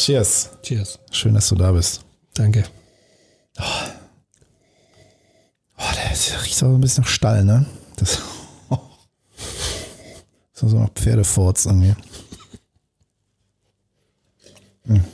[0.00, 0.48] Cheers.
[0.62, 0.98] Cheers.
[1.10, 2.00] Schön, dass du da bist.
[2.32, 2.64] Danke.
[5.76, 7.66] Oh, der riecht aber ein bisschen nach Stall, ne?
[7.96, 8.18] Das,
[8.70, 8.78] oh.
[10.54, 11.94] das ist so nach Pferdefurz irgendwie.
[14.86, 15.04] Hm.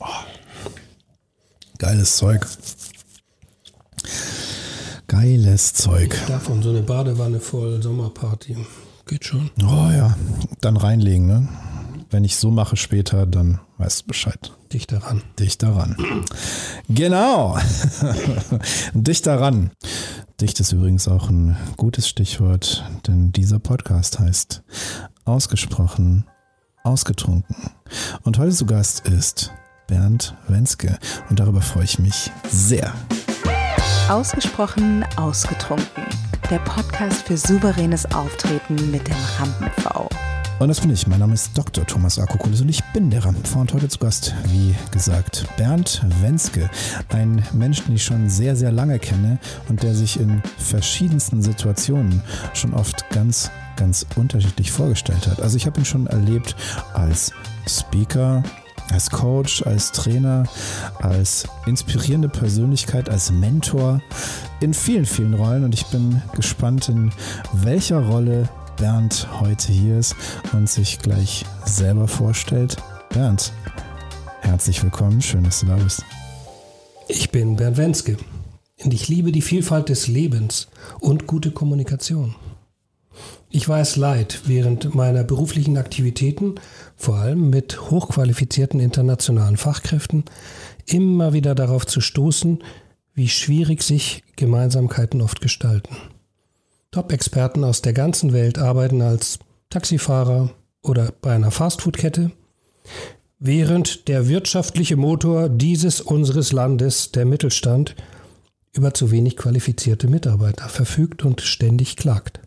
[0.00, 0.06] Oh.
[1.78, 2.44] Geiles Zeug.
[5.06, 6.20] Geiles Zeug.
[6.26, 8.56] Davon so eine Badewanne voll Sommerparty.
[9.06, 9.48] Geht schon.
[9.60, 10.16] Oh ja,
[10.60, 11.48] dann reinlegen, ne?
[12.12, 14.52] Wenn ich so mache später, dann weißt du Bescheid.
[14.70, 15.22] Dich daran.
[15.38, 15.96] Dich daran.
[16.86, 17.56] Genau.
[18.92, 19.70] Dich daran.
[20.38, 24.62] Dicht ist übrigens auch ein gutes Stichwort, denn dieser Podcast heißt
[25.24, 26.26] Ausgesprochen,
[26.84, 27.56] Ausgetrunken.
[28.24, 29.50] Und heute zu Gast ist
[29.86, 30.98] Bernd Wenske
[31.30, 32.92] und darüber freue ich mich sehr.
[34.10, 36.04] Ausgesprochen, Ausgetrunken.
[36.50, 40.10] Der Podcast für souveränes Auftreten mit dem Rampen-V.
[40.62, 41.08] Und das bin ich.
[41.08, 41.84] Mein Name ist Dr.
[41.84, 46.70] Thomas Akokulis und ich bin der Rampenv und heute zu Gast, wie gesagt, Bernd Wenske.
[47.08, 52.22] Ein Mensch, den ich schon sehr, sehr lange kenne und der sich in verschiedensten Situationen
[52.54, 55.40] schon oft ganz, ganz unterschiedlich vorgestellt hat.
[55.40, 56.54] Also ich habe ihn schon erlebt
[56.94, 57.32] als
[57.68, 58.44] Speaker,
[58.92, 60.44] als Coach, als Trainer,
[61.00, 64.00] als inspirierende Persönlichkeit, als Mentor
[64.60, 67.10] in vielen, vielen Rollen und ich bin gespannt, in
[67.52, 68.48] welcher Rolle
[68.82, 70.16] Bernd heute hier ist
[70.52, 72.78] und sich gleich selber vorstellt.
[73.10, 73.52] Bernd,
[74.40, 76.04] herzlich willkommen, schön, dass du da bist.
[77.06, 78.16] Ich bin Bernd Wenske
[78.82, 80.66] und ich liebe die Vielfalt des Lebens
[80.98, 82.34] und gute Kommunikation.
[83.50, 86.56] Ich weiß leid, während meiner beruflichen Aktivitäten,
[86.96, 90.24] vor allem mit hochqualifizierten internationalen Fachkräften,
[90.86, 92.64] immer wieder darauf zu stoßen,
[93.14, 95.96] wie schwierig sich Gemeinsamkeiten oft gestalten.
[96.92, 99.38] Top-Experten aus der ganzen Welt arbeiten als
[99.70, 100.50] Taxifahrer
[100.82, 102.30] oder bei einer Fastfood-Kette,
[103.38, 107.96] während der wirtschaftliche Motor dieses unseres Landes, der Mittelstand,
[108.74, 112.40] über zu wenig qualifizierte Mitarbeiter verfügt und ständig klagt.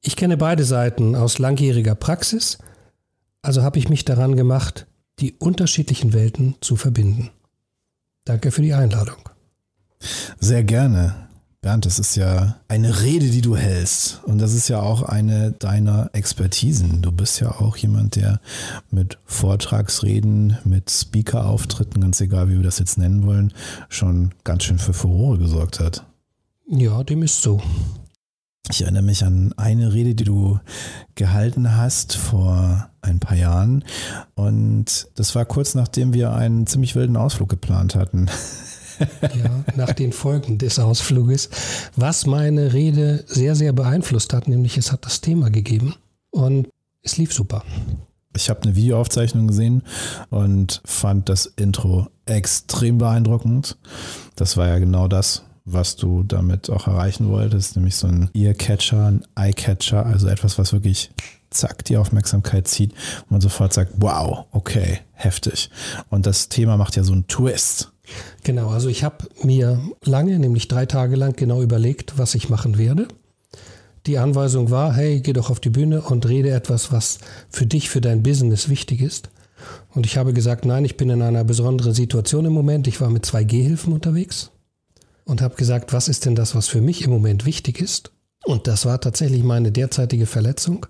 [0.00, 2.58] Ich kenne beide Seiten aus langjähriger Praxis,
[3.40, 4.86] also habe ich mich daran gemacht,
[5.20, 7.30] die unterschiedlichen Welten zu verbinden.
[8.24, 9.28] Danke für die Einladung.
[10.40, 11.28] Sehr gerne.
[11.64, 14.20] Bernd, das ist ja eine Rede, die du hältst.
[14.24, 17.00] Und das ist ja auch eine deiner Expertisen.
[17.00, 18.38] Du bist ja auch jemand, der
[18.90, 23.54] mit Vortragsreden, mit Speaker-Auftritten, ganz egal wie wir das jetzt nennen wollen,
[23.88, 26.04] schon ganz schön für Furore gesorgt hat.
[26.68, 27.62] Ja, dem ist so.
[28.70, 30.60] Ich erinnere mich an eine Rede, die du
[31.14, 33.84] gehalten hast vor ein paar Jahren.
[34.34, 38.28] Und das war kurz nachdem wir einen ziemlich wilden Ausflug geplant hatten.
[39.22, 41.50] ja, nach den Folgen des Ausfluges,
[41.96, 45.94] was meine Rede sehr, sehr beeinflusst hat, nämlich es hat das Thema gegeben
[46.30, 46.68] und
[47.02, 47.64] es lief super.
[48.36, 49.82] Ich habe eine Videoaufzeichnung gesehen
[50.30, 53.76] und fand das Intro extrem beeindruckend.
[54.34, 59.06] Das war ja genau das, was du damit auch erreichen wolltest, nämlich so ein Earcatcher,
[59.06, 61.10] ein Eyecatcher, also etwas, was wirklich
[61.50, 65.70] zack die Aufmerksamkeit zieht und man sofort sagt, wow, okay, heftig.
[66.10, 67.92] Und das Thema macht ja so einen Twist.
[68.42, 72.78] Genau, also ich habe mir lange, nämlich drei Tage lang genau überlegt, was ich machen
[72.78, 73.08] werde.
[74.06, 77.88] Die Anweisung war, hey, geh doch auf die Bühne und rede etwas, was für dich,
[77.88, 79.30] für dein Business wichtig ist.
[79.94, 82.86] Und ich habe gesagt, nein, ich bin in einer besonderen Situation im Moment.
[82.86, 84.50] Ich war mit zwei Gehhilfen unterwegs
[85.24, 88.12] und habe gesagt, was ist denn das, was für mich im Moment wichtig ist?
[88.44, 90.86] Und das war tatsächlich meine derzeitige Verletzung.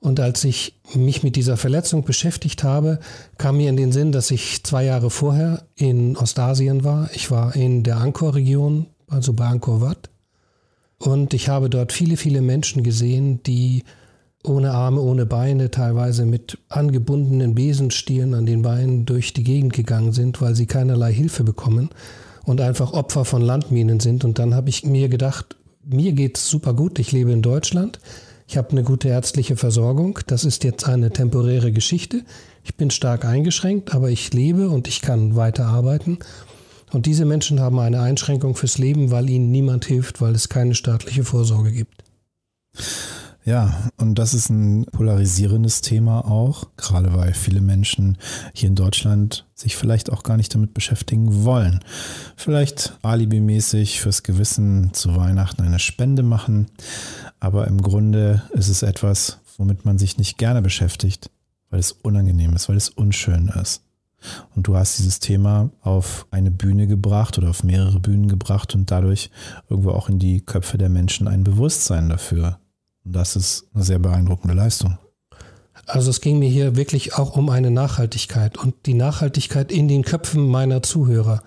[0.00, 3.00] Und als ich mich mit dieser Verletzung beschäftigt habe,
[3.36, 7.10] kam mir in den Sinn, dass ich zwei Jahre vorher in Ostasien war.
[7.14, 10.08] Ich war in der Angkor-Region, also bei Angkor Wat.
[10.98, 13.84] Und ich habe dort viele, viele Menschen gesehen, die
[14.42, 20.12] ohne Arme, ohne Beine, teilweise mit angebundenen Besenstielen an den Beinen durch die Gegend gegangen
[20.12, 21.90] sind, weil sie keinerlei Hilfe bekommen
[22.44, 24.24] und einfach Opfer von Landminen sind.
[24.24, 28.00] Und dann habe ich mir gedacht, mir geht's super gut, ich lebe in Deutschland.
[28.50, 30.18] Ich habe eine gute ärztliche Versorgung.
[30.26, 32.24] Das ist jetzt eine temporäre Geschichte.
[32.64, 36.18] Ich bin stark eingeschränkt, aber ich lebe und ich kann weiter arbeiten.
[36.90, 40.74] Und diese Menschen haben eine Einschränkung fürs Leben, weil ihnen niemand hilft, weil es keine
[40.74, 42.02] staatliche Vorsorge gibt.
[43.44, 48.18] Ja, und das ist ein polarisierendes Thema auch, gerade weil viele Menschen
[48.52, 51.80] hier in Deutschland sich vielleicht auch gar nicht damit beschäftigen wollen.
[52.36, 56.66] Vielleicht alibimäßig fürs Gewissen zu Weihnachten eine Spende machen,
[57.40, 61.30] aber im Grunde ist es etwas, womit man sich nicht gerne beschäftigt,
[61.70, 63.82] weil es unangenehm ist, weil es unschön ist.
[64.54, 68.90] Und du hast dieses Thema auf eine Bühne gebracht oder auf mehrere Bühnen gebracht und
[68.90, 69.30] dadurch
[69.68, 72.58] irgendwo auch in die Köpfe der Menschen ein Bewusstsein dafür.
[73.04, 74.98] Und das ist eine sehr beeindruckende Leistung.
[75.86, 80.04] Also es ging mir hier wirklich auch um eine Nachhaltigkeit und die Nachhaltigkeit in den
[80.04, 81.42] Köpfen meiner Zuhörer.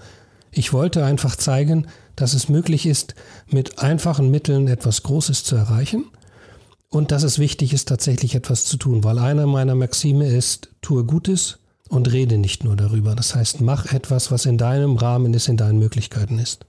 [0.56, 3.16] Ich wollte einfach zeigen, dass es möglich ist,
[3.48, 6.06] mit einfachen Mitteln etwas Großes zu erreichen
[6.90, 11.04] und dass es wichtig ist, tatsächlich etwas zu tun, weil einer meiner Maxime ist, tue
[11.06, 11.58] Gutes
[11.90, 13.16] und rede nicht nur darüber.
[13.16, 16.66] Das heißt, mach etwas, was in deinem Rahmen ist, in deinen Möglichkeiten ist.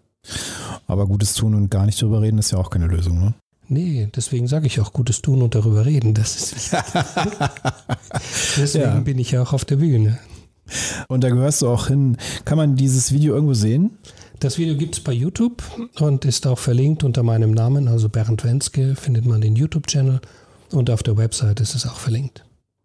[0.86, 3.34] Aber Gutes tun und gar nicht darüber reden ist ja auch keine Lösung, ne?
[3.68, 6.12] Nee, deswegen sage ich auch Gutes tun und darüber reden.
[6.12, 6.72] Das ist
[8.56, 9.00] deswegen ja.
[9.00, 10.18] bin ich ja auch auf der Bühne.
[11.08, 12.16] Und da gehörst du auch hin.
[12.44, 13.98] Kann man dieses Video irgendwo sehen?
[14.40, 15.62] Das Video gibt es bei YouTube
[16.00, 20.20] und ist auch verlinkt unter meinem Namen, also Bernd Wenske, findet man den YouTube-Channel
[20.72, 22.44] und auf der Website ist es auch verlinkt.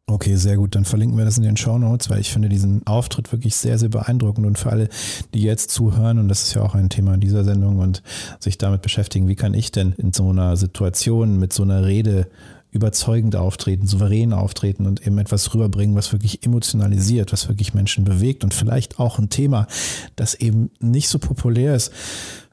[0.09, 0.75] Okay, sehr gut.
[0.75, 3.77] Dann verlinken wir das in den Show Notes, weil ich finde diesen Auftritt wirklich sehr,
[3.77, 4.47] sehr beeindruckend.
[4.47, 4.89] Und für alle,
[5.33, 8.01] die jetzt zuhören, und das ist ja auch ein Thema dieser Sendung und
[8.39, 12.27] sich damit beschäftigen, wie kann ich denn in so einer Situation mit so einer Rede
[12.71, 18.43] überzeugend auftreten, souverän auftreten und eben etwas rüberbringen, was wirklich emotionalisiert, was wirklich Menschen bewegt
[18.43, 19.67] und vielleicht auch ein Thema,
[20.15, 21.91] das eben nicht so populär ist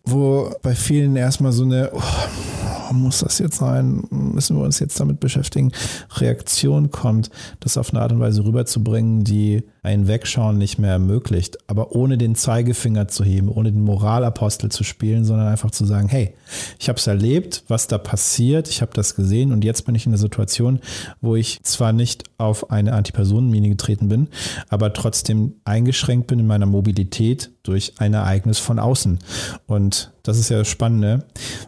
[0.07, 2.01] wo bei vielen erstmal so eine, oh,
[2.93, 5.73] muss das jetzt sein, müssen wir uns jetzt damit beschäftigen,
[6.17, 7.31] Reaktion kommt,
[7.61, 12.19] das auf eine Art und Weise rüberzubringen, die ein Wegschauen nicht mehr ermöglicht, aber ohne
[12.19, 16.35] den Zeigefinger zu heben, ohne den Moralapostel zu spielen, sondern einfach zu sagen, hey,
[16.79, 20.07] ich habe es erlebt, was da passiert, ich habe das gesehen und jetzt bin ich
[20.07, 20.81] in der Situation,
[21.21, 24.29] wo ich zwar nicht auf eine Antipersonenmine getreten bin,
[24.69, 29.19] aber trotzdem eingeschränkt bin in meiner Mobilität durch ein Ereignis von außen.
[29.67, 31.25] Und das ist ja das Spannende.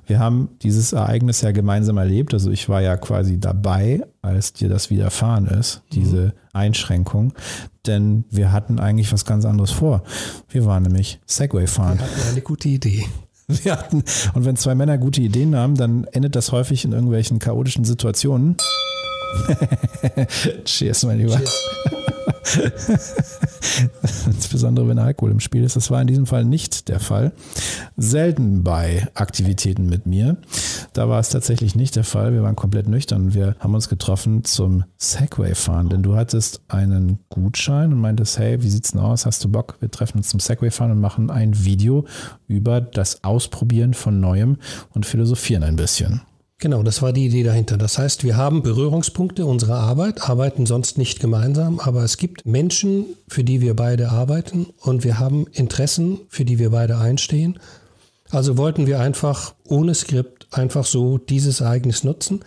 [0.07, 2.35] Wir haben dieses Ereignis ja gemeinsam erlebt.
[2.35, 6.33] Also ich war ja quasi dabei, als dir das widerfahren ist, diese mhm.
[6.53, 7.33] Einschränkung.
[7.87, 10.03] Denn wir hatten eigentlich was ganz anderes vor.
[10.49, 11.99] Wir waren nämlich Segway fahren.
[11.99, 13.07] Wir hatten eine gute Idee.
[13.51, 17.39] Wir hatten, und wenn zwei Männer gute Ideen haben, dann endet das häufig in irgendwelchen
[17.39, 18.59] chaotischen Situationen.
[20.67, 21.39] Cheers, mein Lieber.
[21.39, 22.18] Cheers.
[24.27, 25.77] Insbesondere wenn Alkohol im Spiel ist.
[25.77, 27.33] Das war in diesem Fall nicht der Fall.
[27.97, 30.37] Selten bei Aktivitäten mit mir.
[30.93, 32.33] Da war es tatsächlich nicht der Fall.
[32.33, 33.35] Wir waren komplett nüchtern.
[33.35, 38.71] Wir haben uns getroffen zum Segway-Fahren, denn du hattest einen Gutschein und meintest, hey, wie
[38.71, 39.27] sieht's denn aus?
[39.27, 39.77] Hast du Bock?
[39.81, 42.07] Wir treffen uns zum Segway-Fahren und machen ein Video
[42.47, 44.57] über das Ausprobieren von Neuem
[44.95, 46.23] und philosophieren ein bisschen.
[46.61, 47.77] Genau, das war die Idee dahinter.
[47.77, 53.07] Das heißt, wir haben Berührungspunkte unserer Arbeit, arbeiten sonst nicht gemeinsam, aber es gibt Menschen,
[53.29, 57.61] für die wir beide arbeiten und wir haben Interessen, für die wir beide einstehen.
[58.31, 62.41] Also wollten wir einfach ohne Skript einfach so dieses Ereignis nutzen,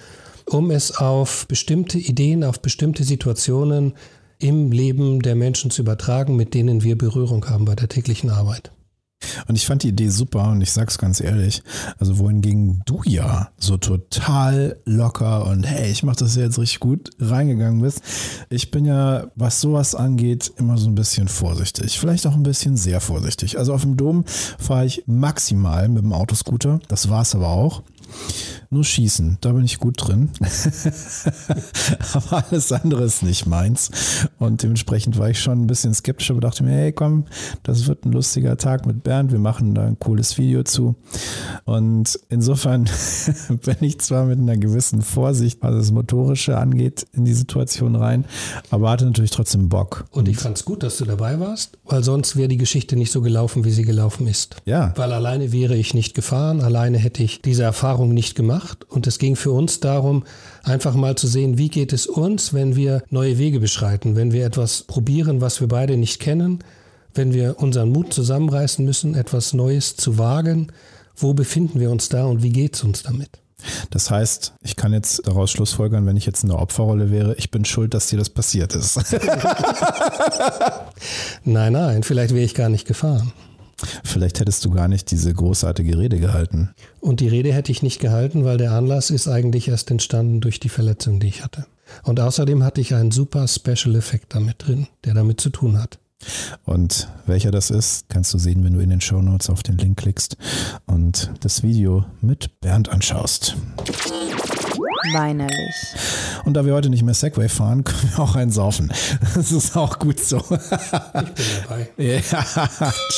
[0.45, 3.93] um es auf bestimmte Ideen, auf bestimmte Situationen
[4.39, 8.71] im Leben der Menschen zu übertragen, mit denen wir Berührung haben bei der täglichen Arbeit.
[9.47, 11.63] Und ich fand die Idee super und ich sag's ganz ehrlich,
[11.97, 17.09] also wohingegen du ja so total locker und hey, ich mach das jetzt richtig gut
[17.19, 18.01] reingegangen bist.
[18.49, 21.99] Ich bin ja, was sowas angeht, immer so ein bisschen vorsichtig.
[21.99, 23.57] Vielleicht auch ein bisschen sehr vorsichtig.
[23.57, 26.79] Also auf dem Dom fahre ich maximal mit dem Autoscooter.
[26.87, 27.83] Das war's aber auch.
[28.73, 30.29] Nur schießen, da bin ich gut drin.
[32.13, 33.91] aber alles andere ist nicht meins.
[34.39, 37.25] Und dementsprechend war ich schon ein bisschen skeptisch, aber dachte mir, hey komm,
[37.63, 39.33] das wird ein lustiger Tag mit Bernd.
[39.33, 40.95] Wir machen da ein cooles Video zu.
[41.65, 42.85] Und insofern
[43.49, 48.23] bin ich zwar mit einer gewissen Vorsicht, was das Motorische angeht, in die Situation rein,
[48.69, 50.05] aber hatte natürlich trotzdem Bock.
[50.11, 53.11] Und ich fand es gut, dass du dabei warst, weil sonst wäre die Geschichte nicht
[53.11, 54.55] so gelaufen, wie sie gelaufen ist.
[54.63, 54.93] Ja.
[54.95, 59.07] Weil alleine wäre ich nicht gefahren, alleine hätte ich diese Erfahrung nicht gemacht gemacht und
[59.07, 60.23] es ging für uns darum,
[60.63, 64.45] einfach mal zu sehen, wie geht es uns, wenn wir neue Wege beschreiten, wenn wir
[64.45, 66.59] etwas probieren, was wir beide nicht kennen,
[67.13, 70.71] wenn wir unseren Mut zusammenreißen müssen, etwas Neues zu wagen,
[71.15, 73.29] wo befinden wir uns da und wie geht es uns damit?
[73.91, 77.51] Das heißt, ich kann jetzt daraus schlussfolgern, wenn ich jetzt in der Opferrolle wäre, ich
[77.51, 78.97] bin schuld, dass dir das passiert ist.
[81.43, 83.33] nein, nein, vielleicht wäre ich gar nicht gefahren.
[84.03, 86.69] Vielleicht hättest du gar nicht diese großartige Rede gehalten.
[86.99, 90.59] Und die Rede hätte ich nicht gehalten, weil der Anlass ist eigentlich erst entstanden durch
[90.59, 91.65] die Verletzung, die ich hatte.
[92.03, 95.99] Und außerdem hatte ich einen super Special Effekt damit drin, der damit zu tun hat.
[96.65, 99.77] Und welcher das ist, kannst du sehen, wenn du in den Show Notes auf den
[99.77, 100.37] Link klickst
[100.85, 103.55] und das Video mit Bernd anschaust
[105.13, 105.75] weinerlich.
[106.45, 108.91] Und da wir heute nicht mehr Segway fahren, können wir auch einen saufen.
[109.35, 110.37] Das ist auch gut so.
[110.37, 111.89] Ich bin dabei.
[111.97, 112.19] Ja,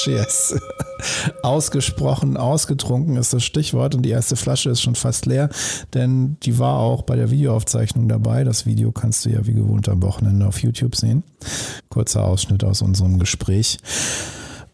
[0.04, 0.56] cheers.
[1.42, 5.50] Ausgesprochen, ausgetrunken ist das Stichwort und die erste Flasche ist schon fast leer,
[5.94, 8.44] denn die war auch bei der Videoaufzeichnung dabei.
[8.44, 11.24] Das Video kannst du ja wie gewohnt am Wochenende auf YouTube sehen.
[11.90, 13.80] Kurzer Ausschnitt aus unserem Gespräch.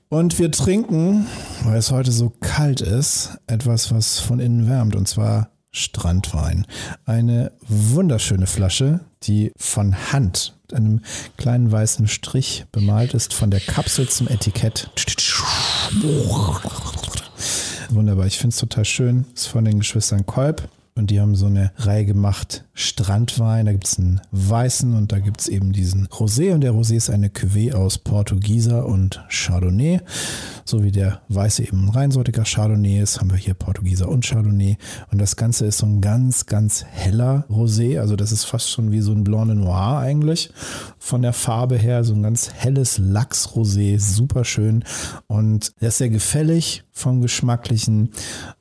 [0.10, 1.28] Und wir trinken,
[1.64, 6.66] weil es heute so kalt ist, etwas, was von innen wärmt, und zwar Strandwein.
[7.06, 11.02] Eine wunderschöne Flasche, die von Hand mit einem
[11.38, 14.90] kleinen weißen Strich bemalt ist, von der Kapsel zum Etikett.
[17.90, 19.26] Wunderbar, ich finde es total schön.
[19.34, 20.70] Ist von den Geschwistern Kolb.
[20.96, 23.66] Und die haben so eine Reihe gemacht, Strandwein.
[23.66, 26.54] Da gibt es einen weißen und da gibt es eben diesen Rosé.
[26.54, 30.02] Und der Rosé ist eine Cuvée aus Portugieser und Chardonnay.
[30.66, 34.78] So wie der weiße eben ein reinsortiger Chardonnay ist, haben wir hier Portugieser und Chardonnay.
[35.12, 38.00] Und das Ganze ist so ein ganz, ganz heller Rosé.
[38.00, 40.52] Also das ist fast schon wie so ein Blanc de Noir eigentlich.
[40.98, 44.00] Von der Farbe her so ein ganz helles Lachsrosé.
[44.00, 44.84] Super schön.
[45.28, 48.12] Und der ist sehr gefällig vom Geschmacklichen.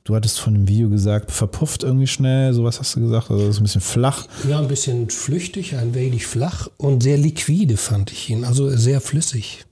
[0.03, 3.59] Du hattest von dem Video gesagt, verpufft irgendwie schnell, sowas hast du gesagt, also ist
[3.59, 4.25] ein bisschen flach.
[4.47, 9.01] Ja, ein bisschen flüchtig, ein wenig flach und sehr liquide fand ich ihn, also sehr
[9.01, 9.65] flüssig.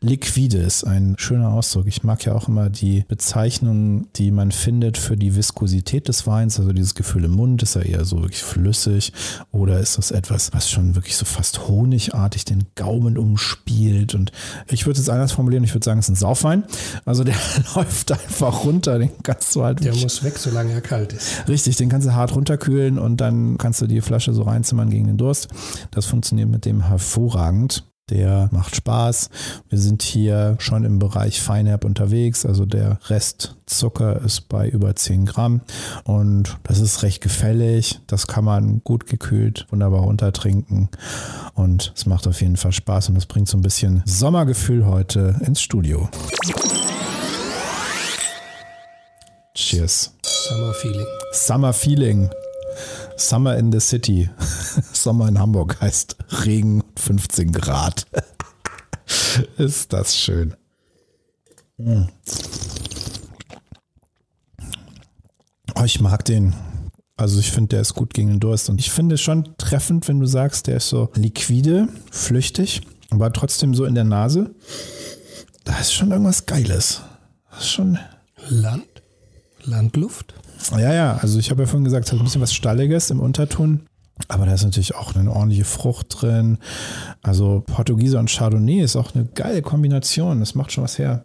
[0.00, 1.86] Liquide ist ein schöner Ausdruck.
[1.86, 6.58] Ich mag ja auch immer die Bezeichnung, die man findet für die Viskosität des Weins.
[6.58, 9.12] Also dieses Gefühl im Mund, ist er eher so wirklich flüssig
[9.50, 14.14] oder ist das etwas, was schon wirklich so fast honigartig den Gaumen umspielt?
[14.14, 14.32] Und
[14.70, 16.64] ich würde es anders formulieren, ich würde sagen, es ist ein Saufwein.
[17.04, 17.36] Also der
[17.74, 19.84] läuft einfach runter, den kannst du halt.
[19.84, 21.48] Der muss weg, solange er kalt ist.
[21.48, 25.06] Richtig, den kannst du hart runterkühlen und dann kannst du die Flasche so reinzimmern gegen
[25.06, 25.48] den Durst.
[25.90, 27.84] Das funktioniert mit dem hervorragend.
[28.10, 29.30] Der macht Spaß.
[29.68, 32.46] Wir sind hier schon im Bereich Feinherb unterwegs.
[32.46, 35.60] Also der Rest Zucker ist bei über 10 Gramm.
[36.04, 38.00] Und das ist recht gefällig.
[38.06, 40.88] Das kann man gut gekühlt wunderbar runtertrinken.
[41.54, 43.08] Und es macht auf jeden Fall Spaß.
[43.08, 46.08] Und das bringt so ein bisschen Sommergefühl heute ins Studio.
[49.54, 50.14] Cheers.
[50.22, 51.06] Summer Feeling.
[51.32, 52.30] Summer Feeling.
[53.18, 54.30] Summer in the City.
[54.92, 58.06] Sommer in Hamburg heißt Regen 15 Grad.
[59.58, 60.54] Ist das schön.
[65.74, 66.54] Oh, ich mag den.
[67.16, 68.68] Also ich finde, der ist gut gegen den Durst.
[68.68, 73.74] Und ich finde schon treffend, wenn du sagst, der ist so liquide, flüchtig, aber trotzdem
[73.74, 74.54] so in der Nase.
[75.64, 77.02] Da ist schon irgendwas Geiles.
[77.50, 77.98] Das ist schon.
[78.48, 78.86] Land?
[79.62, 80.34] Landluft?
[80.72, 83.20] Ja, ja, also ich habe ja vorhin gesagt, es hat ein bisschen was Stalliges im
[83.20, 83.86] Unterton.
[84.26, 86.58] Aber da ist natürlich auch eine ordentliche Frucht drin.
[87.22, 90.40] Also Portugieser und Chardonnay ist auch eine geile Kombination.
[90.40, 91.24] Das macht schon was her.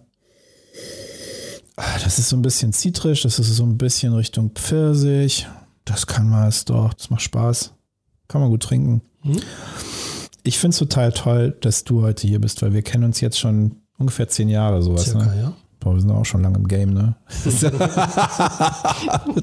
[1.75, 5.47] Das ist so ein bisschen zitrisch, das ist so ein bisschen Richtung Pfirsich.
[5.85, 7.73] Das kann was doch, das macht Spaß.
[8.27, 9.01] Kann man gut trinken.
[9.23, 9.41] Mhm.
[10.43, 13.39] Ich finde es total toll, dass du heute hier bist, weil wir kennen uns jetzt
[13.39, 15.05] schon ungefähr zehn Jahre sowas.
[15.05, 15.41] Circa, ne?
[15.41, 15.53] ja.
[15.83, 17.15] Boah, wir sind auch schon lange im Game, ne?
[17.43, 17.61] Wird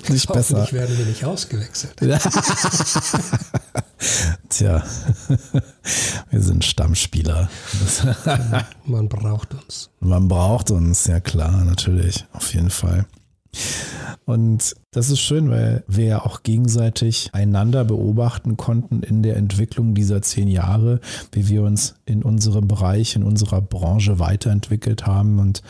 [0.08, 0.56] nicht besser.
[0.56, 1.96] Hoffentlich werden wir nicht ausgewechselt.
[4.48, 4.82] Tja,
[6.30, 7.50] wir sind Stammspieler.
[8.86, 9.90] Man braucht uns.
[10.00, 13.04] Man braucht uns, ja klar, natürlich, auf jeden Fall.
[14.30, 19.92] Und das ist schön, weil wir ja auch gegenseitig einander beobachten konnten in der Entwicklung
[19.92, 21.00] dieser zehn Jahre,
[21.32, 25.62] wie wir uns in unserem Bereich, in unserer Branche weiterentwickelt haben und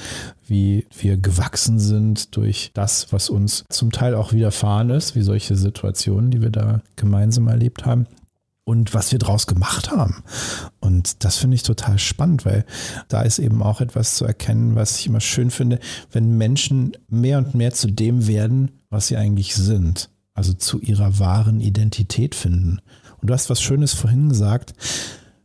[0.47, 5.57] wie wir gewachsen sind durch das, was uns zum Teil auch widerfahren ist, wie solche
[5.57, 8.07] Situationen, die wir da gemeinsam erlebt haben
[8.71, 10.23] und was wir draus gemacht haben.
[10.79, 12.65] Und das finde ich total spannend, weil
[13.09, 15.81] da ist eben auch etwas zu erkennen, was ich immer schön finde,
[16.13, 20.09] wenn Menschen mehr und mehr zu dem werden, was sie eigentlich sind.
[20.35, 22.79] Also zu ihrer wahren Identität finden.
[23.21, 24.75] Und du hast was Schönes vorhin gesagt.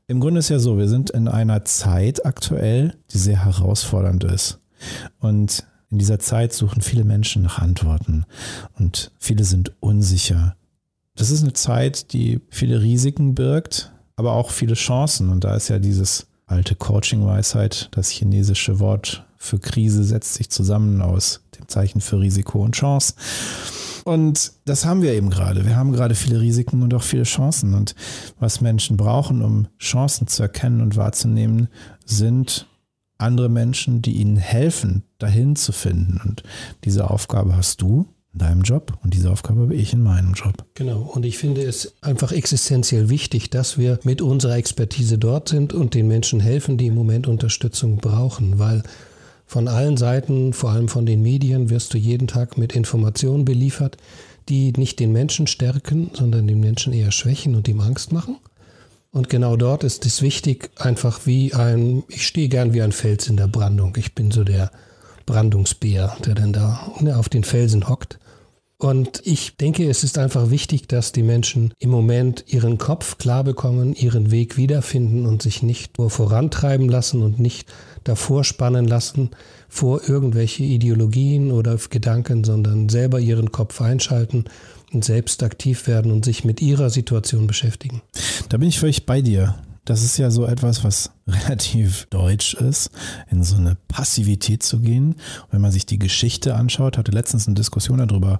[0.06, 4.60] Im Grunde ist ja so, wir sind in einer Zeit aktuell, die sehr herausfordernd ist.
[5.18, 8.26] Und in dieser Zeit suchen viele Menschen nach Antworten
[8.78, 10.56] und viele sind unsicher
[11.16, 15.30] das ist eine Zeit, die viele Risiken birgt, aber auch viele Chancen.
[15.30, 21.02] Und da ist ja dieses alte Coaching-Weisheit, das chinesische Wort für Krise setzt sich zusammen
[21.02, 23.14] aus dem Zeichen für Risiko und Chance.
[24.04, 25.66] Und das haben wir eben gerade.
[25.66, 27.74] Wir haben gerade viele Risiken und auch viele Chancen.
[27.74, 27.96] Und
[28.40, 31.70] was Menschen brauchen, um Chancen zu erkennen und wahrzunehmen,
[32.06, 32.68] sind
[33.18, 36.22] andere Menschen, die ihnen helfen, dahin zu finden.
[36.24, 36.44] Und
[36.84, 40.66] diese Aufgabe hast du in deinem Job und diese Aufgabe habe ich in meinem Job.
[40.74, 45.74] Genau, und ich finde es einfach existenziell wichtig, dass wir mit unserer Expertise dort sind
[45.74, 48.84] und den Menschen helfen, die im Moment Unterstützung brauchen, weil
[49.46, 53.96] von allen Seiten, vor allem von den Medien, wirst du jeden Tag mit Informationen beliefert,
[54.50, 58.38] die nicht den Menschen stärken, sondern den Menschen eher schwächen und ihm Angst machen.
[59.12, 63.30] Und genau dort ist es wichtig, einfach wie ein, ich stehe gern wie ein Fels
[63.30, 63.96] in der Brandung.
[63.98, 64.72] Ich bin so der
[65.26, 68.20] Brandungsbär, der dann da ne, auf den Felsen hockt
[68.86, 73.44] und ich denke, es ist einfach wichtig, dass die Menschen im Moment ihren Kopf klar
[73.44, 77.68] bekommen, ihren Weg wiederfinden und sich nicht nur vorantreiben lassen und nicht
[78.04, 79.32] davor spannen lassen
[79.70, 84.46] vor irgendwelche Ideologien oder Gedanken, sondern selber ihren Kopf einschalten,
[84.94, 88.02] und selbst aktiv werden und sich mit ihrer Situation beschäftigen.
[88.50, 89.56] Da bin ich völlig bei dir.
[89.84, 92.92] Das ist ja so etwas, was relativ deutsch ist,
[93.32, 95.16] in so eine Passivität zu gehen.
[95.50, 98.40] wenn man sich die Geschichte anschaut, hatte letztens eine Diskussion darüber.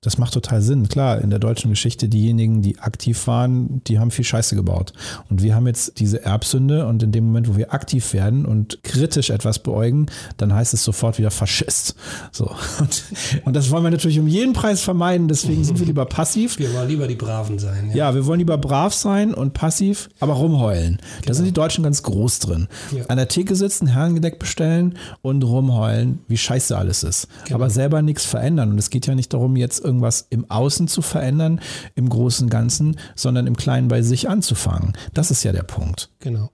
[0.00, 0.88] Das macht total Sinn.
[0.88, 4.94] Klar, in der deutschen Geschichte, diejenigen, die aktiv waren, die haben viel Scheiße gebaut.
[5.28, 8.82] Und wir haben jetzt diese Erbsünde und in dem Moment, wo wir aktiv werden und
[8.82, 10.06] kritisch etwas beäugen,
[10.38, 11.94] dann heißt es sofort wieder Faschist.
[12.32, 12.50] So.
[12.80, 13.04] Und,
[13.44, 15.28] und das wollen wir natürlich um jeden Preis vermeiden.
[15.28, 16.58] Deswegen sind wir lieber passiv.
[16.58, 17.90] Wir wollen lieber die Braven sein.
[17.90, 20.96] Ja, ja wir wollen lieber brav sein und passiv, aber rumheulen.
[20.96, 21.26] Genau.
[21.26, 22.68] Da sind die Deutschen ganz groß groß drin.
[22.92, 23.06] Ja.
[23.06, 27.28] An der Theke sitzen, Herrengedeck bestellen und rumheulen, wie scheiße alles ist.
[27.44, 27.56] Genau.
[27.56, 28.70] Aber selber nichts verändern.
[28.70, 31.60] Und es geht ja nicht darum, jetzt irgendwas im Außen zu verändern,
[31.94, 34.92] im großen Ganzen, sondern im Kleinen bei sich anzufangen.
[35.12, 36.10] Das ist ja der Punkt.
[36.20, 36.50] Genau.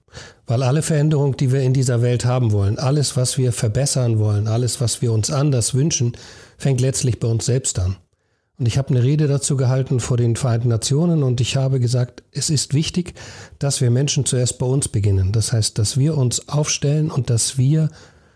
[0.47, 4.47] Weil alle Veränderungen, die wir in dieser Welt haben wollen, alles, was wir verbessern wollen,
[4.47, 6.13] alles, was wir uns anders wünschen,
[6.57, 7.97] fängt letztlich bei uns selbst an.
[8.57, 12.23] Und ich habe eine Rede dazu gehalten vor den Vereinten Nationen und ich habe gesagt,
[12.31, 13.15] es ist wichtig,
[13.57, 15.31] dass wir Menschen zuerst bei uns beginnen.
[15.31, 17.89] Das heißt, dass wir uns aufstellen und dass wir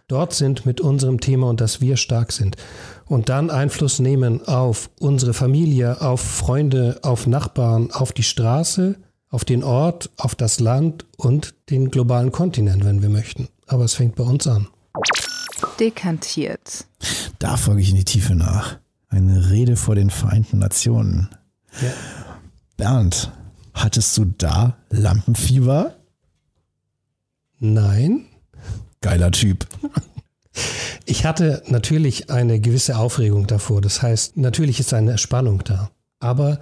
[0.07, 2.57] dort sind mit unserem Thema und dass wir stark sind.
[3.05, 8.95] Und dann Einfluss nehmen auf unsere Familie, auf Freunde, auf Nachbarn, auf die Straße,
[9.29, 13.49] auf den Ort, auf das Land und den globalen Kontinent, wenn wir möchten.
[13.67, 14.67] Aber es fängt bei uns an.
[15.79, 16.85] Dekantiert.
[17.37, 18.77] Da folge ich in die Tiefe nach
[19.09, 21.29] eine Rede vor den Vereinten Nationen.
[21.81, 21.91] Ja.
[22.77, 23.31] Bernd,
[23.73, 25.95] hattest du da Lampenfieber?
[27.59, 28.25] Nein.
[29.01, 29.67] Geiler Typ.
[31.07, 33.79] Ich hatte natürlich eine gewisse Aufregung davor.
[33.79, 35.91] Das heißt, natürlich ist eine Spannung da.
[36.19, 36.59] Aber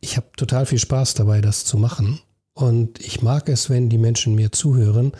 [0.00, 2.20] ich habe total viel Spaß dabei, das zu machen.
[2.52, 5.12] Und ich mag es, wenn die Menschen mir zuhören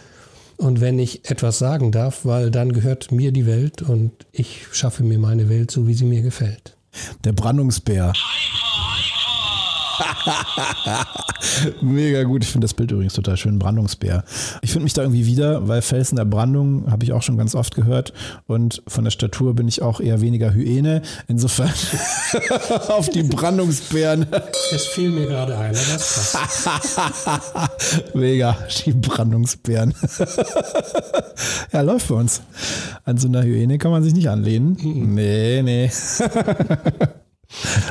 [0.56, 5.02] und wenn ich etwas sagen darf, weil dann gehört mir die Welt und ich schaffe
[5.02, 6.76] mir meine Welt so, wie sie mir gefällt.
[7.24, 8.12] Der Brandungsbär.
[11.80, 12.44] Mega gut.
[12.44, 13.58] Ich finde das Bild übrigens total schön.
[13.58, 14.24] Brandungsbär.
[14.62, 17.54] Ich finde mich da irgendwie wieder, weil Felsen der Brandung habe ich auch schon ganz
[17.54, 18.12] oft gehört.
[18.46, 21.02] Und von der Statur bin ich auch eher weniger Hyäne.
[21.28, 21.70] Insofern
[22.88, 24.26] auf die Brandungsbären.
[24.72, 28.14] Es fiel mir gerade ein, das passt.
[28.14, 29.94] Mega, die Brandungsbären.
[31.72, 32.42] ja, läuft bei uns.
[33.04, 34.76] An so einer Hyäne kann man sich nicht anlehnen.
[34.80, 35.14] Mhm.
[35.14, 35.90] Nee, nee.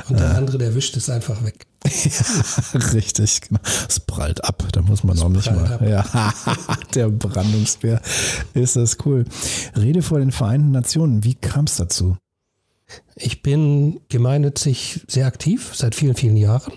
[0.09, 1.65] Und der andere, der wischt es einfach weg.
[1.85, 3.59] ja, richtig, genau.
[3.87, 5.73] Es prallt ab, da muss man auch nicht mal.
[5.73, 5.81] Ab.
[5.81, 6.33] Ja,
[6.95, 8.01] der Brandungsbär.
[8.53, 9.25] Ist das cool.
[9.75, 11.23] Rede vor den Vereinten Nationen.
[11.23, 12.17] Wie kam es dazu?
[13.15, 16.73] Ich bin gemeinnützig sehr aktiv, seit vielen, vielen Jahren.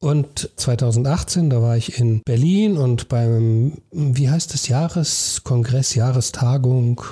[0.00, 7.02] Und 2018, da war ich in Berlin und beim, wie heißt es, Jahreskongress, Jahrestagung.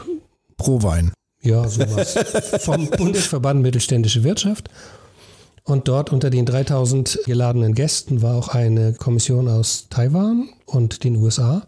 [0.57, 1.13] Pro Wein.
[1.42, 2.14] Ja, sowas.
[2.64, 4.68] Vom Bundesverband Mittelständische Wirtschaft.
[5.64, 11.16] Und dort unter den 3000 geladenen Gästen war auch eine Kommission aus Taiwan und den
[11.16, 11.66] USA.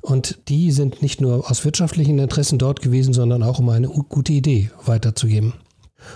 [0.00, 4.32] Und die sind nicht nur aus wirtschaftlichen Interessen dort gewesen, sondern auch um eine gute
[4.32, 5.54] Idee weiterzugeben.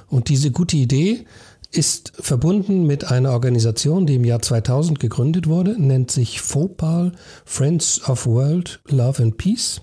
[0.09, 1.25] Und diese gute Idee
[1.73, 7.12] ist verbunden mit einer Organisation, die im Jahr 2000 gegründet wurde, nennt sich FOPAL,
[7.44, 9.81] Friends of World Love and Peace.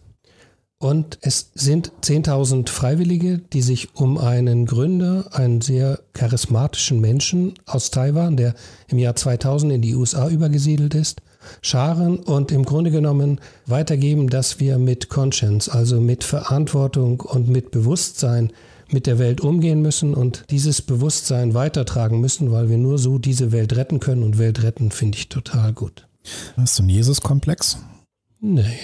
[0.80, 7.90] Und es sind 10.000 Freiwillige, die sich um einen Gründer, einen sehr charismatischen Menschen aus
[7.90, 8.54] Taiwan, der
[8.88, 11.24] im Jahr 2000 in die USA übergesiedelt ist,
[11.64, 17.72] scharen und im Grunde genommen weitergeben, dass wir mit Conscience, also mit Verantwortung und mit
[17.72, 18.52] Bewusstsein
[18.92, 23.52] mit der Welt umgehen müssen und dieses Bewusstsein weitertragen müssen, weil wir nur so diese
[23.52, 26.08] Welt retten können und Welt retten finde ich total gut.
[26.56, 27.80] Hast du einen Jesus-Komplex?
[28.40, 28.78] Nee.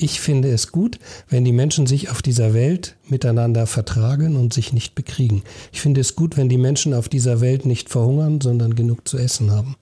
[0.00, 4.72] Ich finde es gut, wenn die Menschen sich auf dieser Welt miteinander vertragen und sich
[4.72, 5.42] nicht bekriegen.
[5.72, 9.18] Ich finde es gut, wenn die Menschen auf dieser Welt nicht verhungern, sondern genug zu
[9.18, 9.74] essen haben.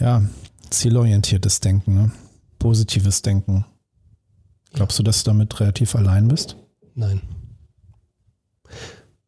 [0.00, 0.24] Ja,
[0.70, 2.10] zielorientiertes Denken, ne?
[2.58, 3.66] positives Denken.
[4.72, 6.56] Glaubst du, dass du damit relativ allein bist?
[6.94, 7.20] Nein.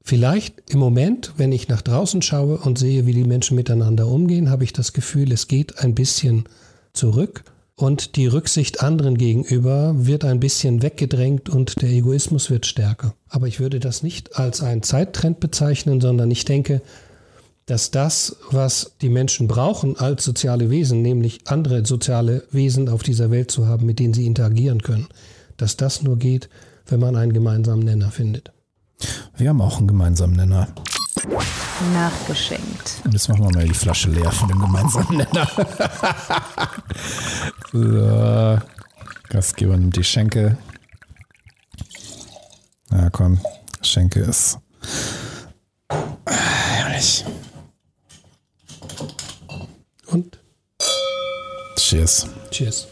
[0.00, 4.48] Vielleicht im Moment, wenn ich nach draußen schaue und sehe, wie die Menschen miteinander umgehen,
[4.48, 6.44] habe ich das Gefühl, es geht ein bisschen
[6.94, 7.44] zurück
[7.76, 13.14] und die Rücksicht anderen gegenüber wird ein bisschen weggedrängt und der Egoismus wird stärker.
[13.28, 16.82] Aber ich würde das nicht als einen Zeittrend bezeichnen, sondern ich denke,
[17.66, 23.30] dass das, was die Menschen brauchen als soziale Wesen, nämlich andere soziale Wesen auf dieser
[23.30, 25.08] Welt zu haben, mit denen sie interagieren können,
[25.56, 26.48] dass das nur geht,
[26.86, 28.52] wenn man einen gemeinsamen Nenner findet.
[29.36, 30.68] Wir haben auch einen gemeinsamen Nenner.
[31.92, 33.00] Nachgeschenkt.
[33.04, 35.48] Und jetzt machen wir mal die Flasche leer von dem gemeinsamen Nenner.
[38.60, 38.62] so.
[39.28, 40.56] Gastgeber nimmt die Schenke.
[42.90, 43.40] Na ja, komm,
[43.82, 44.58] Schenke ist.
[46.26, 47.24] Herrlich.
[50.06, 50.38] Und?
[51.76, 52.28] Cheers.
[52.50, 52.86] Cheers.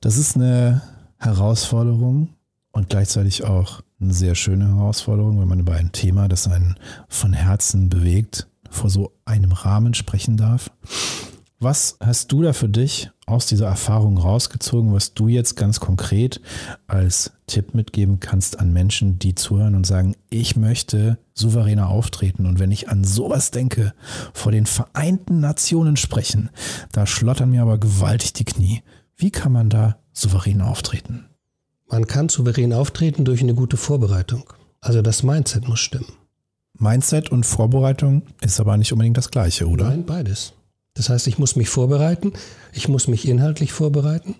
[0.00, 0.82] Das ist eine
[1.18, 2.34] Herausforderung
[2.70, 6.76] und gleichzeitig auch eine sehr schöne Herausforderung, wenn man über ein Thema, das einen
[7.08, 10.70] von Herzen bewegt, vor so einem Rahmen sprechen darf.
[11.58, 16.42] Was hast du da für dich aus dieser Erfahrung rausgezogen, was du jetzt ganz konkret
[16.86, 22.58] als Tipp mitgeben kannst an Menschen, die zuhören und sagen, ich möchte souveräner auftreten und
[22.58, 23.94] wenn ich an sowas denke,
[24.34, 26.50] vor den Vereinten Nationen sprechen,
[26.92, 28.82] da schlottern mir aber gewaltig die Knie.
[29.16, 31.24] Wie kann man da souverän auftreten?
[31.88, 34.44] Man kann souverän auftreten durch eine gute Vorbereitung.
[34.80, 36.12] Also das Mindset muss stimmen.
[36.78, 39.88] Mindset und Vorbereitung ist aber nicht unbedingt das gleiche, oder?
[39.88, 40.52] Nein, beides.
[40.94, 42.32] Das heißt, ich muss mich vorbereiten,
[42.72, 44.34] ich muss mich inhaltlich vorbereiten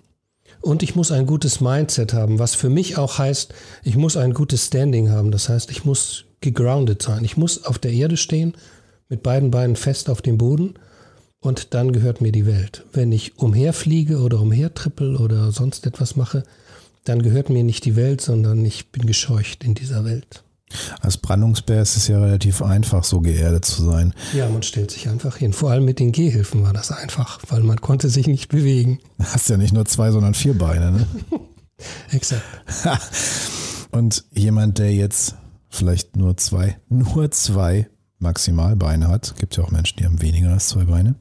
[0.61, 4.33] und ich muss ein gutes Mindset haben, was für mich auch heißt, ich muss ein
[4.33, 5.31] gutes Standing haben.
[5.31, 7.23] Das heißt, ich muss gegroundet sein.
[7.23, 8.53] Ich muss auf der Erde stehen,
[9.09, 10.75] mit beiden Beinen fest auf dem Boden
[11.39, 12.85] und dann gehört mir die Welt.
[12.91, 16.43] Wenn ich umherfliege oder umhertrippel oder sonst etwas mache,
[17.07, 20.43] dann gehört mir nicht die Welt, sondern ich bin gescheucht in dieser Welt.
[20.99, 24.13] Als Brandungsbär ist es ja relativ einfach, so geerdet zu sein.
[24.33, 25.53] Ja, man stellt sich einfach hin.
[25.53, 28.99] Vor allem mit den Gehhilfen war das einfach, weil man konnte sich nicht bewegen.
[29.17, 31.07] Du hast ja nicht nur zwei, sondern vier Beine, ne?
[32.11, 32.43] Exakt.
[33.91, 35.35] Und jemand, der jetzt
[35.69, 37.87] vielleicht nur zwei, nur zwei
[38.19, 41.15] Maximalbeine hat, gibt ja auch Menschen, die haben weniger als zwei Beine,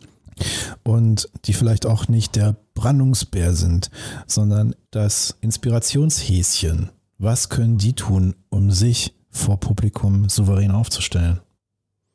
[0.83, 3.91] und die vielleicht auch nicht der Brandungsbär sind,
[4.29, 6.91] sondern das Inspirationshäschen.
[7.19, 11.41] Was können die tun, um sich vor Publikum souverän aufzustellen?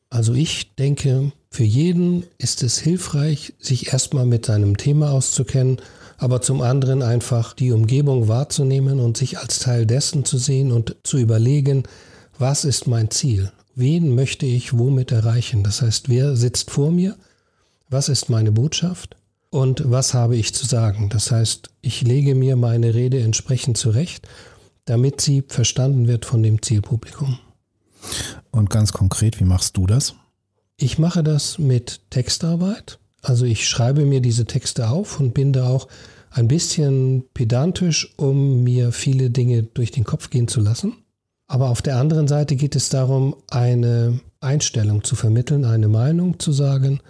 [0.10, 5.78] Also ich denke, für jeden ist es hilfreich, sich erstmal mit seinem Thema auszukennen,
[6.18, 10.96] aber zum anderen einfach die Umgebung wahrzunehmen und sich als Teil dessen zu sehen und
[11.04, 11.84] zu überlegen,
[12.38, 13.52] was ist mein Ziel?
[13.74, 15.64] Wen möchte ich womit erreichen?
[15.64, 17.16] Das heißt, wer sitzt vor mir?
[17.90, 19.16] Was ist meine Botschaft?
[19.52, 21.10] Und was habe ich zu sagen?
[21.10, 24.28] Das heißt, ich lege mir meine Rede entsprechend zurecht
[24.86, 27.40] damit sie verstanden wird von dem Zielpublikum.
[28.52, 30.16] Und ganz konkret, wie machst du das?
[30.78, 33.00] Ich mache das mit Textarbeit.
[33.22, 35.88] Also ich schreibe mir diese Texte auf und bin da auch
[36.32, 40.94] ein bisschen pedantisch, um mir viele Dinge durch den Kopf gehen zu lassen.
[41.48, 46.52] Aber auf der anderen Seite geht es darum, eine Einstellung zu vermitteln, eine Meinung zu
[46.52, 47.02] sagen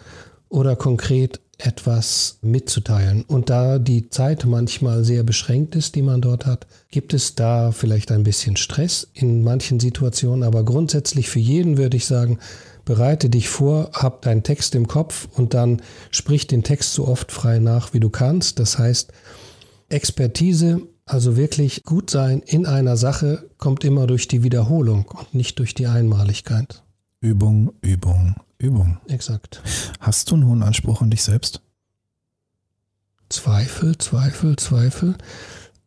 [0.49, 3.23] oder konkret etwas mitzuteilen.
[3.23, 7.71] Und da die Zeit manchmal sehr beschränkt ist, die man dort hat, gibt es da
[7.71, 10.43] vielleicht ein bisschen Stress in manchen Situationen.
[10.43, 12.39] Aber grundsätzlich für jeden würde ich sagen,
[12.85, 17.31] bereite dich vor, hab deinen Text im Kopf und dann sprich den Text so oft
[17.31, 18.59] frei nach, wie du kannst.
[18.59, 19.11] Das heißt,
[19.89, 25.59] Expertise, also wirklich gut sein in einer Sache, kommt immer durch die Wiederholung und nicht
[25.59, 26.83] durch die Einmaligkeit.
[27.19, 28.99] Übung, Übung, Übung.
[29.07, 29.61] Exakt.
[29.99, 31.61] Hast du einen hohen Anspruch an dich selbst?
[33.29, 35.15] Zweifel, Zweifel, Zweifel.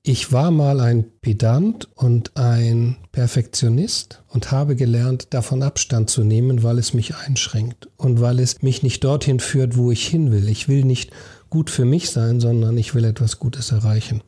[0.02, 6.62] Ich war mal ein Pedant und ein Perfektionist und habe gelernt, davon Abstand zu nehmen,
[6.62, 10.48] weil es mich einschränkt und weil es mich nicht dorthin führt, wo ich hin will.
[10.48, 11.10] Ich will nicht
[11.48, 14.22] gut für mich sein, sondern ich will etwas Gutes erreichen.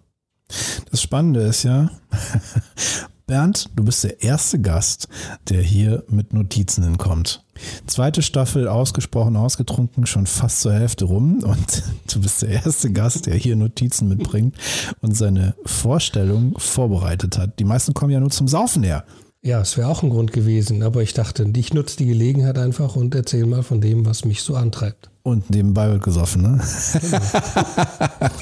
[0.90, 1.90] Das Spannende ist ja,
[3.26, 5.08] Bernd, du bist der erste Gast,
[5.48, 7.42] der hier mit Notizen hinkommt.
[7.88, 13.26] Zweite Staffel ausgesprochen ausgetrunken, schon fast zur Hälfte rum und du bist der erste Gast,
[13.26, 14.54] der hier Notizen mitbringt
[15.00, 17.58] und seine Vorstellung vorbereitet hat.
[17.58, 19.04] Die meisten kommen ja nur zum Saufen her.
[19.42, 22.94] Ja, es wäre auch ein Grund gewesen, aber ich dachte, ich nutze die Gelegenheit einfach
[22.94, 25.10] und erzähle mal von dem, was mich so antreibt.
[25.24, 26.60] Und nebenbei wird gesoffen, ne?
[27.00, 27.18] Genau.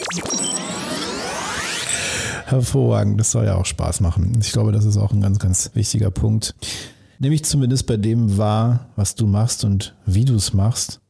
[2.47, 4.37] Hervorragend, das soll ja auch Spaß machen.
[4.41, 6.55] Ich glaube, das ist auch ein ganz, ganz wichtiger Punkt.
[7.19, 11.01] Nehme ich zumindest bei dem wahr, was du machst und wie du es machst.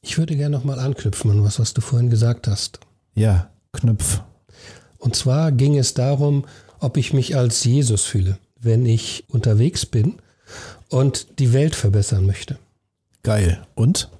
[0.00, 2.80] Ich würde gerne nochmal anknüpfen an was, was du vorhin gesagt hast.
[3.14, 4.22] Ja, knüpf.
[4.98, 6.44] Und zwar ging es darum,
[6.80, 10.16] ob ich mich als Jesus fühle, wenn ich unterwegs bin
[10.88, 12.58] und die Welt verbessern möchte.
[13.22, 13.64] Geil.
[13.76, 14.10] Und?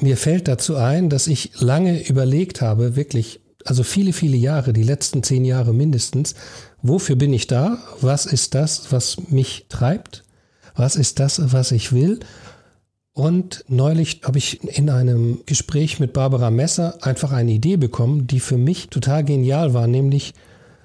[0.00, 4.82] Mir fällt dazu ein, dass ich lange überlegt habe, wirklich also viele, viele Jahre, die
[4.82, 6.34] letzten zehn Jahre mindestens,
[6.82, 7.78] wofür bin ich da?
[8.00, 10.22] Was ist das, was mich treibt?
[10.76, 12.20] Was ist das, was ich will?
[13.14, 18.40] Und neulich habe ich in einem Gespräch mit Barbara Messer einfach eine Idee bekommen, die
[18.40, 20.34] für mich total genial war, nämlich,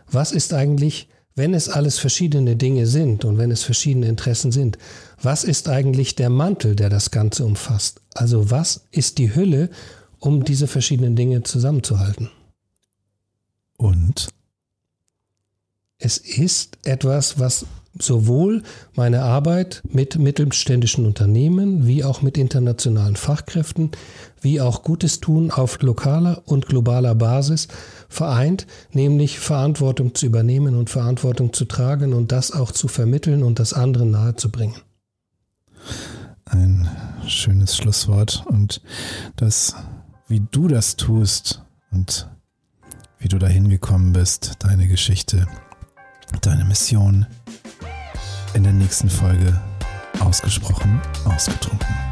[0.09, 4.77] was ist eigentlich, wenn es alles verschiedene Dinge sind und wenn es verschiedene Interessen sind,
[5.21, 8.01] was ist eigentlich der Mantel, der das Ganze umfasst?
[8.13, 9.69] Also was ist die Hülle,
[10.19, 12.29] um diese verschiedenen Dinge zusammenzuhalten?
[13.79, 14.29] Und?
[15.99, 17.65] es ist etwas, was
[17.99, 18.63] sowohl
[18.95, 23.91] meine Arbeit mit mittelständischen Unternehmen wie auch mit internationalen Fachkräften,
[24.39, 27.67] wie auch Gutes tun auf lokaler und globaler Basis
[28.07, 33.59] vereint, nämlich Verantwortung zu übernehmen und Verantwortung zu tragen und das auch zu vermitteln und
[33.59, 34.77] das anderen nahezubringen.
[36.45, 36.89] Ein
[37.27, 38.81] schönes Schlusswort und
[39.35, 39.75] das,
[40.27, 42.29] wie du das tust und
[43.19, 45.45] wie du dahin gekommen bist, deine Geschichte,
[46.41, 47.25] deine Mission,
[48.53, 49.62] in der nächsten Folge
[50.19, 52.09] ausgesprochen ausgetrunken.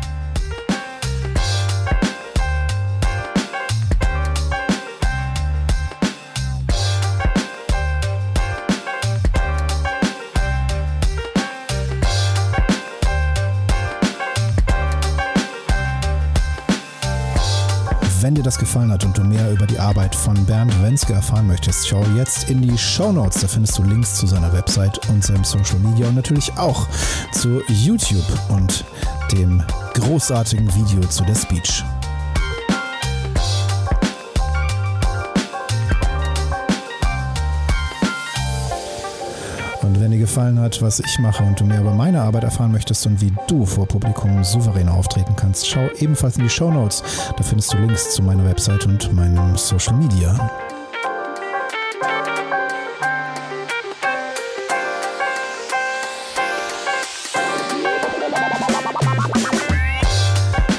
[18.27, 21.47] Wenn dir das gefallen hat und du mehr über die Arbeit von Bernd Wenske erfahren
[21.47, 23.39] möchtest, schau jetzt in die Show Notes.
[23.39, 26.85] Da findest du Links zu seiner Website und seinem Social Media und natürlich auch
[27.31, 28.83] zu YouTube und
[29.31, 29.63] dem
[29.93, 31.85] großartigen Video zu der Speech.
[40.27, 43.31] Gefallen hat, was ich mache und du mehr über meine Arbeit erfahren möchtest und wie
[43.47, 47.01] du vor Publikum souverän auftreten kannst, schau ebenfalls in die Show Notes.
[47.37, 50.35] Da findest du Links zu meiner Website und meinem Social Media.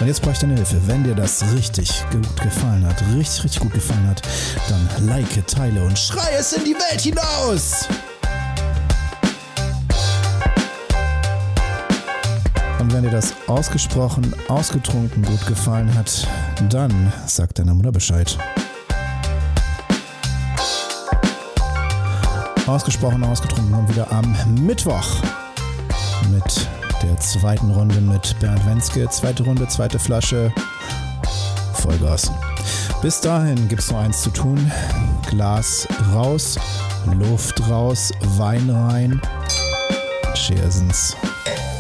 [0.05, 0.77] Jetzt brauche ich deine Hilfe.
[0.87, 4.23] Wenn dir das richtig gut gefallen hat, richtig, richtig gut gefallen hat,
[4.69, 7.89] dann like, teile und schrei es in die Welt hinaus!
[12.89, 16.27] Und wenn dir das ausgesprochen, ausgetrunken gut gefallen hat,
[16.71, 18.39] dann sag deiner Mutter Bescheid.
[22.67, 25.07] Ausgesprochen, ausgetrunken kommt wieder am Mittwoch
[26.31, 26.67] mit
[27.03, 29.07] der zweiten Runde mit Bernd Wenske.
[29.11, 30.51] Zweite Runde, zweite Flasche.
[31.75, 32.33] Vollgas.
[33.03, 34.73] Bis dahin gibt es nur eins zu tun.
[35.29, 36.59] Glas raus,
[37.19, 39.21] Luft raus, Wein rein.
[40.33, 41.15] Cheersens.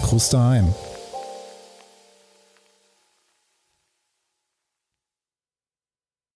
[0.02, 0.74] Gruß daheim.